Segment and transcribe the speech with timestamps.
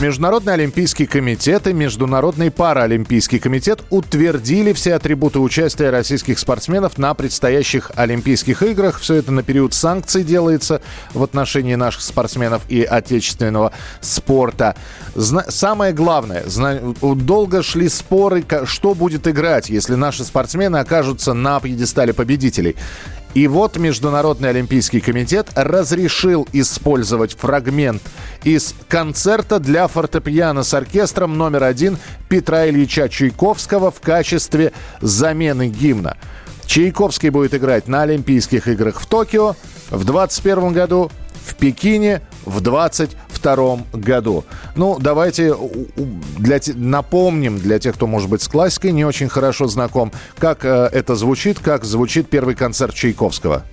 [0.00, 7.92] Международный олимпийский комитет и Международный паралимпийский комитет утвердили все атрибуты участия российских спортсменов на предстоящих
[7.94, 8.98] Олимпийских играх.
[8.98, 10.82] Все это на период санкций делается
[11.14, 14.74] в отношении наших спортсменов и отечественного спорта.
[15.14, 21.60] Зна- самое главное, зна- долго шли споры, что будет играть, если наши спортсмены окажутся на
[21.60, 22.74] пьедестале победителей.
[23.34, 28.00] И вот Международный Олимпийский комитет разрешил использовать фрагмент
[28.44, 31.98] из концерта для фортепиано с оркестром номер один
[32.28, 36.16] Петра Ильича Чайковского в качестве замены гимна.
[36.66, 39.56] Чайковский будет играть на Олимпийских играх в Токио
[39.90, 41.10] в 2021 году,
[41.44, 42.60] в Пекине в
[43.44, 44.44] 2022 году.
[44.74, 45.54] Ну, давайте
[46.38, 50.88] для, напомним для тех, кто, может быть, с классикой не очень хорошо знаком, как э,
[50.92, 53.64] это звучит, как звучит первый концерт Чайковского.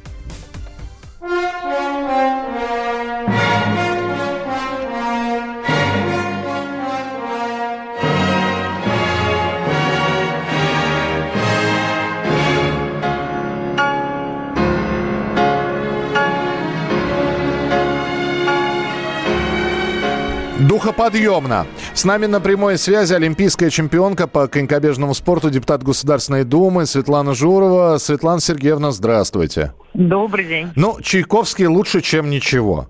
[20.68, 21.66] Духоподъемно.
[21.94, 27.98] С нами на прямой связи олимпийская чемпионка по конькобежному спорту, депутат Государственной Думы Светлана Журова.
[27.98, 29.74] Светлана Сергеевна, здравствуйте.
[29.96, 30.68] Добрый день.
[30.76, 32.88] Ну, Чайковский лучше, чем ничего.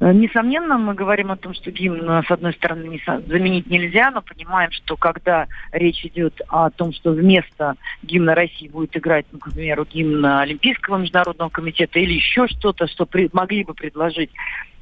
[0.00, 4.10] Э, Несомненно, мы говорим о том, что гимн, э, с одной стороны, не заменить нельзя,
[4.12, 9.38] но понимаем, что когда речь идет о том, что вместо гимна России будет играть, ну,
[9.40, 14.30] к примеру, гимн Олимпийского международного комитета или еще что-то, что при- могли бы предложить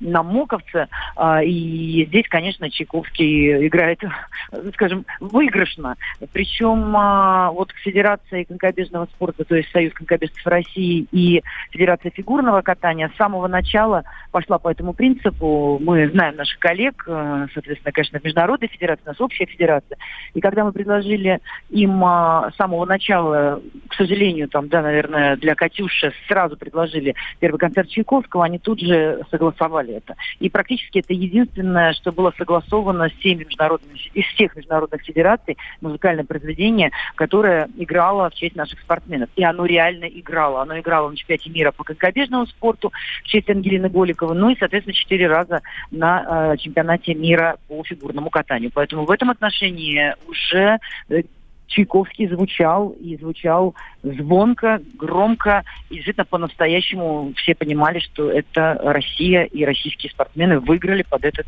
[0.03, 4.01] нам моковцы, а, и здесь, конечно, Чайковский играет,
[4.75, 5.97] скажем, выигрышно.
[6.33, 13.11] Причем а, вот Федерация конькобежного спорта, то есть Союз конькобежцев России и Федерация фигурного катания
[13.15, 15.79] с самого начала пошла по этому принципу.
[15.81, 19.99] Мы знаем наших коллег, э, соответственно, конечно, Международная федерация, у нас общая федерация.
[20.35, 25.55] И когда мы предложили им а, с самого начала, к сожалению, там, да, наверное, для
[25.55, 30.17] Катюши сразу предложили первый концерт Чайковского, они тут же согласовали это.
[30.41, 36.25] И практически это единственное, что было согласовано с всеми международными, из всех международных федераций музыкальное
[36.25, 39.29] произведение, которое играло в честь наших спортсменов.
[39.37, 40.63] И оно реально играло.
[40.63, 42.93] Оно играло на чемпионате мира по конькобежному спорту
[43.23, 48.31] в честь Ангелины Голиковой, ну и, соответственно, четыре раза на э, чемпионате мира по фигурному
[48.31, 48.71] катанию.
[48.73, 50.79] Поэтому в этом отношении уже
[51.09, 51.23] э,
[51.73, 59.65] Чайковский звучал и звучал звонко, громко, и действительно по-настоящему все понимали, что это Россия и
[59.65, 61.47] российские спортсмены выиграли под этот,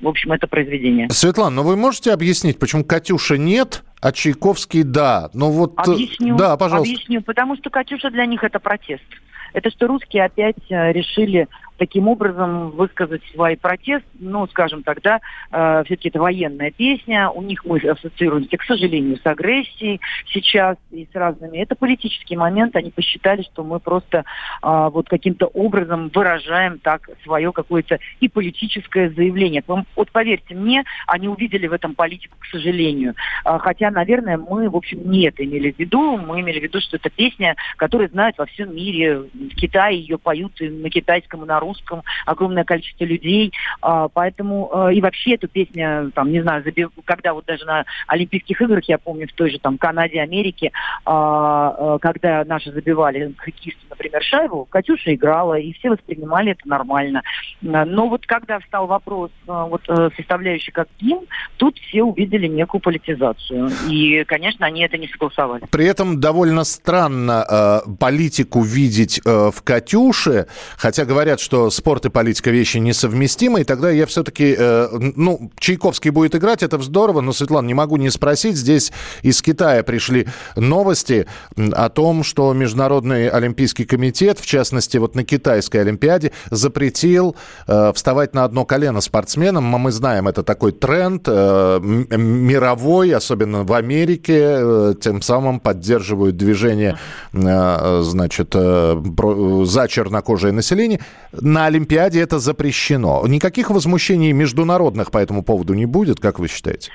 [0.00, 1.10] в общем, это произведение.
[1.10, 5.28] Светлана, ну вы можете объяснить, почему Катюша нет, а Чайковский да?
[5.34, 5.74] Ну вот...
[5.86, 6.36] э, Объясню.
[6.36, 6.92] Да, пожалуйста.
[6.94, 9.04] Объясню, потому что Катюша для них это протест.
[9.52, 15.20] Это что русские опять э, решили таким образом высказать свой протест, ну, скажем тогда,
[15.50, 21.08] э, все-таки это военная песня, у них мы ассоциируемся, к сожалению, с агрессией сейчас и
[21.10, 21.58] с разными.
[21.58, 24.24] Это политический момент, они посчитали, что мы просто
[24.62, 29.62] э, вот каким-то образом выражаем так свое какое-то и политическое заявление.
[29.66, 33.14] Вот поверьте мне, они увидели в этом политику, к сожалению.
[33.44, 36.16] А, Хотя, наверное, мы, в общем, не это имели в виду.
[36.16, 39.18] Мы имели в виду, что это песня, которую знают во всем мире.
[39.18, 43.52] В Китае ее поют на китайском, и на русском огромное количество людей.
[43.80, 47.84] А, Поэтому э, и вообще эту песню, там, не знаю, забив- когда вот даже на
[48.06, 50.72] Олимпийских играх, я помню, в той же там Канаде, Америке,
[51.04, 57.22] а, э, когда наши забивали хоккеисты, например, шайбу, Катюша играла, и все воспринимали это нормально.
[57.66, 61.26] А, Но вот когда встал вопрос э, вот, э, составляющий как гимн,
[61.56, 63.70] тут все увидели некую политизацию.
[63.88, 65.64] И, конечно, они это не согласовали.
[65.70, 70.46] При этом довольно странно э, политику видеть э, в «Катюше»,
[70.76, 76.10] хотя говорят, что спорт и политика вещи несовместимы, и тогда я все-таки, э, ну, Чайковский
[76.10, 78.92] будет играть, это здорово, но, Светлана, не могу не спросить, здесь
[79.22, 80.26] из Китая пришли
[80.56, 81.26] новости
[81.56, 87.36] о том, что Международный Олимпийский комитет, в частности, вот на китайской Олимпиаде, запретил
[87.66, 89.64] э, вставать на одно колено спортсменам.
[89.64, 96.98] Мы знаем, это такой тренд э, мировой, особенно в Америке, э, тем самым поддерживают движение,
[97.32, 101.00] э, значит, э, про- за чернокожее население.
[101.32, 103.24] На Олимпиаде это запрещено.
[103.26, 106.90] Никаких возмущений международных по этому поводу не будет, как вы считаете?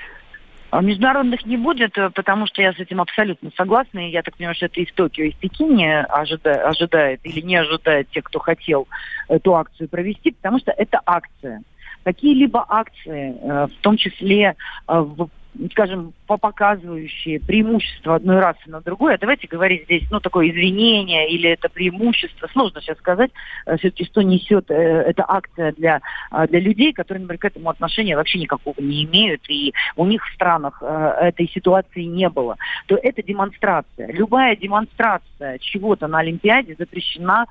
[0.72, 4.08] А международных не будет, э, потому что я с этим абсолютно согласна.
[4.08, 8.08] И я так понимаю, что это из Токио, из Пекине ожидает, ожидает или не ожидает
[8.08, 8.88] те, кто хотел
[9.28, 11.62] эту акцию провести, потому что это акция.
[12.04, 14.56] Какие-либо акции, э, в том числе
[14.88, 15.28] э, в
[15.72, 21.50] скажем, показывающие преимущество одной расы на другой, а давайте говорить здесь, ну, такое извинение или
[21.50, 23.30] это преимущество, сложно сейчас сказать,
[23.66, 26.00] э, все-таки что несет э, эта акция для,
[26.30, 30.24] э, для людей, которые, например, к этому отношения вообще никакого не имеют, и у них
[30.24, 32.56] в странах этой ситуации не было,
[32.86, 34.12] то это демонстрация.
[34.12, 37.46] Любая демонстрация чего-то на Олимпиаде запрещена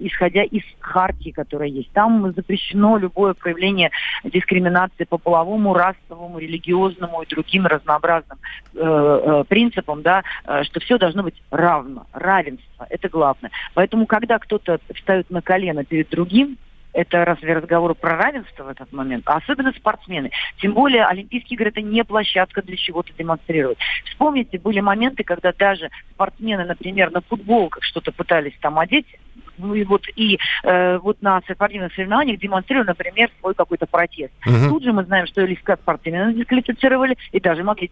[0.00, 1.90] исходя из хартии, которая есть.
[1.92, 3.90] Там запрещено любое проявление
[4.24, 8.38] дискриминации по половому, расовому, религиозному и другим разнообразным
[8.74, 13.50] э, э, принципам, да, э, что все должно быть равно, равенство, это главное.
[13.74, 16.58] Поэтому, когда кто-то встает на колено перед другим,
[16.92, 19.24] это разве разговор про равенство в этот момент?
[19.26, 20.30] А особенно спортсмены.
[20.58, 23.78] Тем более Олимпийские игры это не площадка для чего-то демонстрировать.
[24.04, 29.06] Вспомните, были моменты, когда даже спортсмены, например, на футболках что-то пытались там одеть,
[29.58, 34.32] ну и вот и э, вот на спортивных соревнованиях демонстрируя, например, свой какой-то протест.
[34.46, 34.68] Угу.
[34.68, 37.90] Тут же мы знаем, что Лиска спортсмена дисквалифицировали и даже могли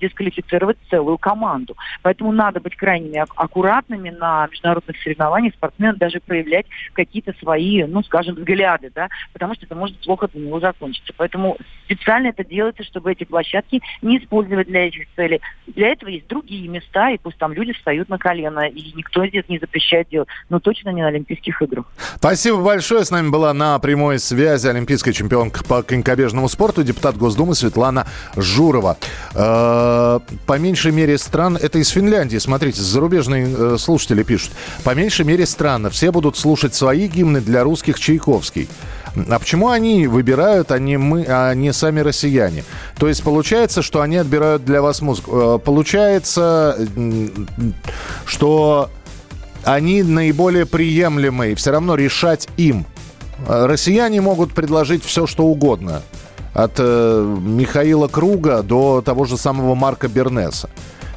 [0.00, 1.76] дисквалифицировать целую команду.
[2.02, 8.34] Поэтому надо быть крайне аккуратными на международных соревнованиях, спортсмены даже проявлять какие-то свои, ну, скажем,
[8.34, 11.12] взгляды, да, потому что это может плохо для него закончиться.
[11.16, 15.40] Поэтому специально это делается, чтобы эти площадки не использовать для этих целей.
[15.66, 19.44] Для этого есть другие места, и пусть там люди встают на колено, и никто здесь
[19.48, 21.84] не запрещает делать, но точно не на Олимпийских играх.
[22.16, 23.04] Спасибо большое.
[23.04, 28.06] С нами была на прямой связи олимпийская чемпионка по конькобежному спорту, депутат Госдумы Светлана
[28.36, 28.96] Журова.
[29.34, 34.52] Э, по меньшей мере стран, это из Финляндии, смотрите, зарубежные э, слушатели пишут,
[34.84, 38.68] по меньшей мере странно, все будут слушать свои гимны для русских Чайковский.
[39.28, 42.64] А почему они выбирают, а не мы, а не сами россияне?
[42.98, 45.56] То есть получается, что они отбирают для вас музыку.
[45.56, 46.78] Э, получается,
[48.26, 48.90] что
[49.66, 52.86] они наиболее приемлемые, все равно решать им.
[53.48, 56.02] Россияне могут предложить все, что угодно.
[56.54, 60.70] От э, Михаила Круга до того же самого Марка Бернеса.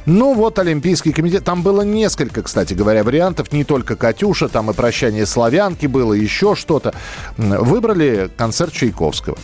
[0.04, 1.44] Ну вот Олимпийский комитет.
[1.44, 3.52] Там было несколько, кстати говоря, вариантов.
[3.52, 6.92] Не только «Катюша», там и «Прощание славянки» было, еще что-то.
[7.36, 9.38] Выбрали концерт Чайковского.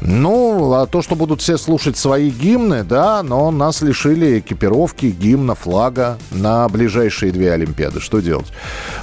[0.00, 5.54] Ну, а то, что будут все слушать свои гимны, да, но нас лишили экипировки, гимна,
[5.54, 8.00] флага на ближайшие две Олимпиады.
[8.00, 8.52] Что делать?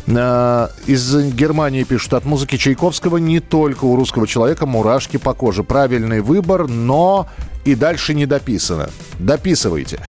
[0.08, 5.64] А, из Германии пишут, от музыки Чайковского не только у русского человека мурашки по коже.
[5.64, 7.28] Правильный выбор, но
[7.66, 8.90] и дальше не дописано.
[9.20, 10.06] Дописывайте.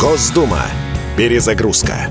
[0.00, 0.62] Госдума.
[1.16, 2.10] Перезагрузка.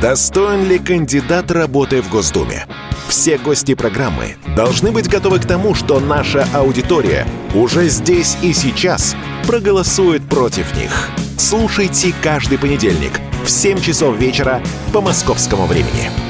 [0.00, 2.66] достоин ли кандидат работы в Госдуме.
[3.08, 9.14] Все гости программы должны быть готовы к тому, что наша аудитория уже здесь и сейчас
[9.46, 11.10] проголосует против них.
[11.36, 13.12] Слушайте каждый понедельник
[13.44, 14.62] в 7 часов вечера
[14.92, 16.29] по московскому времени.